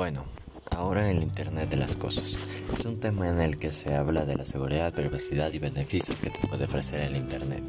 Bueno, 0.00 0.24
ahora 0.70 1.10
el 1.10 1.22
Internet 1.22 1.68
de 1.68 1.76
las 1.76 1.94
Cosas. 1.94 2.48
Es 2.72 2.86
un 2.86 3.00
tema 3.00 3.28
en 3.28 3.38
el 3.38 3.58
que 3.58 3.68
se 3.68 3.94
habla 3.94 4.24
de 4.24 4.34
la 4.34 4.46
seguridad, 4.46 4.94
privacidad 4.94 5.52
y 5.52 5.58
beneficios 5.58 6.20
que 6.20 6.30
te 6.30 6.48
puede 6.48 6.64
ofrecer 6.64 7.02
el 7.02 7.16
Internet. 7.16 7.62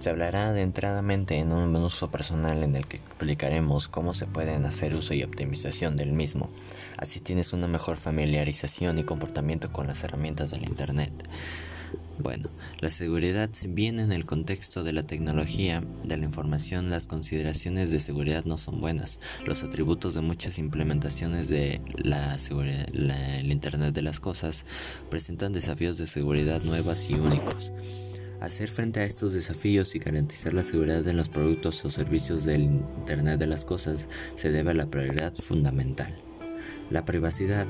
Se 0.00 0.10
hablará 0.10 0.48
adentradamente 0.48 1.38
en 1.38 1.52
un 1.52 1.76
uso 1.76 2.10
personal 2.10 2.64
en 2.64 2.74
el 2.74 2.88
que 2.88 2.96
explicaremos 2.96 3.86
cómo 3.86 4.12
se 4.12 4.26
pueden 4.26 4.64
hacer 4.64 4.92
uso 4.92 5.14
y 5.14 5.22
optimización 5.22 5.94
del 5.94 6.12
mismo. 6.12 6.50
Así 6.96 7.20
tienes 7.20 7.52
una 7.52 7.68
mejor 7.68 7.96
familiarización 7.96 8.98
y 8.98 9.04
comportamiento 9.04 9.72
con 9.72 9.86
las 9.86 10.02
herramientas 10.02 10.50
del 10.50 10.64
Internet. 10.64 11.12
Bueno, 12.20 12.48
la 12.80 12.90
seguridad, 12.90 13.50
si 13.52 13.68
bien 13.68 14.00
en 14.00 14.10
el 14.10 14.24
contexto 14.24 14.82
de 14.82 14.92
la 14.92 15.04
tecnología 15.04 15.84
de 16.04 16.16
la 16.16 16.24
información 16.24 16.90
las 16.90 17.06
consideraciones 17.06 17.92
de 17.92 18.00
seguridad 18.00 18.44
no 18.44 18.58
son 18.58 18.80
buenas, 18.80 19.20
los 19.46 19.62
atributos 19.62 20.14
de 20.14 20.22
muchas 20.22 20.58
implementaciones 20.58 21.48
de 21.48 21.80
la, 22.02 22.34
el 22.34 23.52
Internet 23.52 23.94
de 23.94 24.02
las 24.02 24.18
Cosas 24.18 24.64
presentan 25.10 25.52
desafíos 25.52 25.96
de 25.96 26.08
seguridad 26.08 26.60
nuevas 26.64 27.08
y 27.10 27.14
únicos. 27.14 27.72
Hacer 28.40 28.68
frente 28.68 29.00
a 29.00 29.04
estos 29.04 29.32
desafíos 29.32 29.94
y 29.94 30.00
garantizar 30.00 30.54
la 30.54 30.62
seguridad 30.62 31.06
en 31.06 31.16
los 31.16 31.28
productos 31.28 31.84
o 31.84 31.90
servicios 31.90 32.44
del 32.44 32.62
Internet 32.62 33.38
de 33.38 33.46
las 33.46 33.64
Cosas 33.64 34.08
se 34.34 34.50
debe 34.50 34.72
a 34.72 34.74
la 34.74 34.86
prioridad 34.86 35.34
fundamental. 35.36 36.12
La 36.90 37.04
privacidad, 37.04 37.66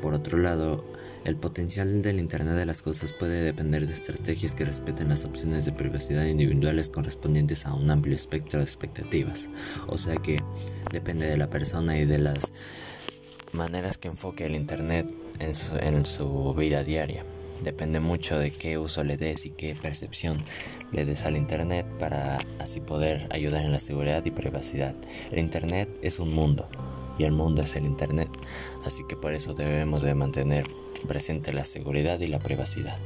por 0.00 0.14
otro 0.14 0.38
lado, 0.38 0.91
el 1.24 1.36
potencial 1.36 2.02
del 2.02 2.18
Internet 2.18 2.54
de 2.54 2.66
las 2.66 2.82
Cosas 2.82 3.12
puede 3.12 3.42
depender 3.42 3.86
de 3.86 3.92
estrategias 3.92 4.54
que 4.54 4.64
respeten 4.64 5.08
las 5.08 5.24
opciones 5.24 5.64
de 5.64 5.72
privacidad 5.72 6.24
individuales 6.24 6.88
correspondientes 6.88 7.64
a 7.66 7.74
un 7.74 7.90
amplio 7.90 8.16
espectro 8.16 8.58
de 8.58 8.64
expectativas. 8.64 9.48
O 9.86 9.98
sea 9.98 10.16
que 10.16 10.42
depende 10.92 11.26
de 11.26 11.36
la 11.36 11.48
persona 11.48 11.96
y 11.96 12.06
de 12.06 12.18
las 12.18 12.52
maneras 13.52 13.98
que 13.98 14.08
enfoque 14.08 14.46
el 14.46 14.54
Internet 14.54 15.12
en 15.38 16.04
su, 16.04 16.54
vida 16.54 16.82
diaria. 16.82 17.24
Depende 17.62 18.00
mucho 18.00 18.38
de 18.38 18.50
qué 18.50 18.76
uso 18.76 19.04
le 19.04 19.16
des 19.16 19.46
y 19.46 19.50
qué 19.50 19.76
percepción 19.80 20.42
le 20.90 21.04
des 21.04 21.24
al 21.24 21.36
Internet 21.36 21.86
para 22.00 22.38
así 22.58 22.80
poder 22.80 23.28
ayudar 23.30 23.64
en 23.64 23.70
la 23.70 23.78
seguridad 23.78 24.24
y 24.24 24.32
privacidad. 24.32 24.96
El 25.30 25.38
Internet 25.38 25.88
es 26.02 26.18
un 26.18 26.34
mundo 26.34 26.68
y 27.18 27.24
el 27.24 27.32
mundo 27.32 27.62
es 27.62 27.76
el 27.76 27.84
Internet, 27.84 28.30
así 28.84 29.04
que 29.08 29.16
por 29.16 29.32
eso 29.32 29.54
debemos 29.54 30.02
de 30.02 30.14
mantener 30.14 30.66
presente 31.06 31.52
la 31.52 31.64
seguridad 31.64 32.20
y 32.20 32.26
la 32.26 32.38
privacidad. 32.38 32.98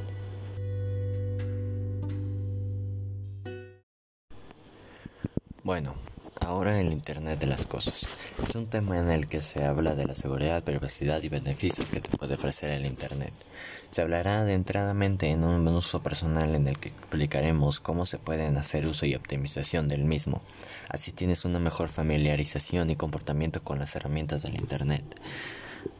Bueno, 5.63 5.95
ahora 6.47 6.79
el 6.79 6.93
Internet 6.93 7.39
de 7.39 7.45
las 7.45 7.65
Cosas. 7.65 8.07
Es 8.41 8.55
un 8.55 8.67
tema 8.67 8.97
en 8.97 9.09
el 9.09 9.27
que 9.27 9.41
se 9.41 9.65
habla 9.65 9.95
de 9.95 10.05
la 10.05 10.15
seguridad, 10.15 10.63
privacidad 10.63 11.21
y 11.21 11.27
beneficios 11.27 11.89
que 11.89 11.99
te 11.99 12.15
puede 12.15 12.35
ofrecer 12.35 12.69
el 12.69 12.85
Internet. 12.85 13.33
Se 13.91 14.01
hablará 14.01 14.39
adentradamente 14.39 15.29
en 15.29 15.43
un 15.43 15.67
uso 15.67 16.01
personal 16.01 16.55
en 16.55 16.69
el 16.69 16.79
que 16.79 16.89
explicaremos 16.89 17.81
cómo 17.81 18.05
se 18.05 18.17
pueden 18.17 18.57
hacer 18.57 18.87
uso 18.87 19.05
y 19.05 19.15
optimización 19.15 19.89
del 19.89 20.05
mismo. 20.05 20.41
Así 20.87 21.11
tienes 21.11 21.43
una 21.43 21.59
mejor 21.59 21.89
familiarización 21.89 22.89
y 22.89 22.95
comportamiento 22.95 23.61
con 23.61 23.79
las 23.79 23.95
herramientas 23.97 24.43
del 24.43 24.55
Internet. 24.55 25.03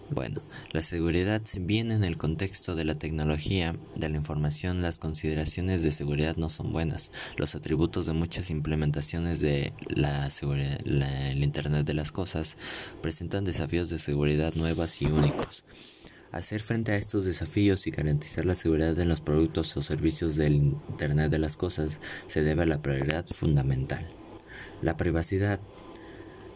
Bueno, 0.09 0.39
la 0.71 0.81
seguridad, 0.81 1.41
bien 1.59 1.91
en 1.91 2.05
el 2.05 2.15
contexto 2.15 2.75
de 2.75 2.85
la 2.85 2.95
tecnología 2.95 3.75
de 3.97 4.07
la 4.07 4.15
información 4.15 4.81
las 4.81 4.99
consideraciones 4.99 5.83
de 5.83 5.91
seguridad 5.91 6.37
no 6.37 6.49
son 6.49 6.71
buenas, 6.71 7.11
los 7.35 7.55
atributos 7.55 8.05
de 8.05 8.13
muchas 8.13 8.49
implementaciones 8.49 9.41
de 9.41 9.73
la, 9.89 10.29
el 10.29 11.43
Internet 11.43 11.85
de 11.85 11.93
las 11.93 12.13
Cosas 12.13 12.55
presentan 13.01 13.43
desafíos 13.43 13.89
de 13.89 13.99
seguridad 13.99 14.53
nuevas 14.55 15.01
y 15.01 15.07
únicos. 15.07 15.65
Hacer 16.31 16.61
frente 16.61 16.93
a 16.93 16.97
estos 16.97 17.25
desafíos 17.25 17.85
y 17.85 17.91
garantizar 17.91 18.45
la 18.45 18.55
seguridad 18.55 18.97
en 18.99 19.09
los 19.09 19.19
productos 19.19 19.75
o 19.75 19.81
servicios 19.81 20.37
del 20.37 20.55
Internet 20.89 21.31
de 21.31 21.39
las 21.39 21.57
Cosas 21.57 21.99
se 22.27 22.43
debe 22.43 22.63
a 22.63 22.67
la 22.67 22.81
prioridad 22.81 23.25
fundamental. 23.27 24.07
La 24.81 24.95
privacidad, 24.95 25.59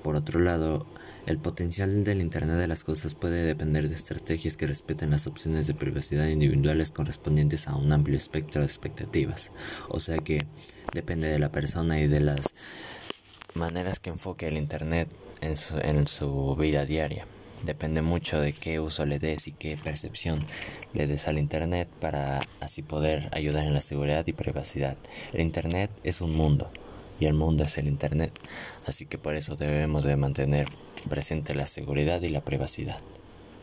por 0.04 0.16
otro 0.16 0.40
lado, 0.40 0.86
el 1.26 1.38
potencial 1.38 2.04
del 2.04 2.22
Internet 2.22 2.58
de 2.58 2.68
las 2.68 2.84
Cosas 2.84 3.16
puede 3.16 3.44
depender 3.44 3.88
de 3.88 3.96
estrategias 3.96 4.58
que 4.58 4.68
respeten 4.68 5.12
las 5.12 5.28
opciones 5.28 5.68
de 5.68 5.74
privacidad 5.74 6.28
individuales 6.28 6.92
correspondientes 6.92 7.68
a 7.68 7.76
un 7.76 7.92
amplio 7.92 8.18
espectro 8.18 8.62
de 8.62 8.68
expectativas. 8.68 9.52
O 9.90 10.00
sea 10.00 10.18
que 10.18 10.46
depende 10.94 11.28
de 11.28 11.40
la 11.40 11.52
persona 11.52 12.00
y 12.00 12.08
de 12.08 12.22
las 12.22 12.54
maneras 13.54 14.00
que 14.00 14.10
enfoque 14.10 14.48
el 14.48 14.58
Internet 14.58 15.10
en 15.42 16.08
su, 16.08 16.56
vida 16.56 16.86
diaria. 16.86 17.28
Depende 17.64 18.02
mucho 18.02 18.40
de 18.40 18.54
qué 18.54 18.80
uso 18.80 19.06
le 19.06 19.20
des 19.20 19.48
y 19.48 19.52
qué 19.52 19.78
percepción 19.78 20.44
le 20.94 21.06
des 21.06 21.28
al 21.28 21.38
Internet 21.38 21.88
para 22.00 22.42
así 22.60 22.82
poder 22.82 23.30
ayudar 23.34 23.68
en 23.68 23.76
la 23.76 23.82
seguridad 23.82 24.26
y 24.26 24.34
privacidad. 24.34 24.98
El 25.34 25.42
Internet 25.42 25.92
es 26.04 26.22
un 26.22 26.36
mundo 26.36 26.72
y 27.22 27.28
el 27.28 27.36
mundo 27.36 27.64
es 27.64 27.78
el 27.78 27.88
Internet, 27.88 28.34
así 28.88 29.06
que 29.06 29.20
por 29.20 29.36
eso 29.36 29.56
debemos 29.56 30.04
de 30.04 30.18
mantener 30.18 30.68
presente 31.08 31.54
la 31.54 31.68
seguridad 31.68 32.22
y 32.24 32.30
la 32.30 32.42
privacidad. 32.42 32.98